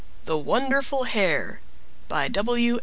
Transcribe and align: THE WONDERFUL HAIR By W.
THE 0.25 0.35
WONDERFUL 0.35 1.03
HAIR 1.03 1.59
By 2.07 2.27
W. 2.27 2.79